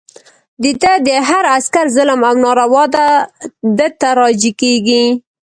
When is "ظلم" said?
1.95-2.21